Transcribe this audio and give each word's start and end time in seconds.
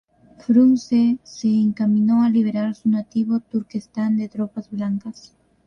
Frunze 0.39 1.19
se 1.21 1.47
encaminó 1.47 2.23
a 2.23 2.29
liberar 2.31 2.73
su 2.73 2.89
nativo 2.89 3.39
Turkestán 3.39 4.17
de 4.17 4.29
tropas 4.29 4.71
blancas. 4.71 5.35